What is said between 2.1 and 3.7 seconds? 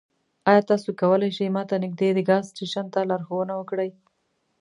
د ګاز سټیشن ته لارښوونه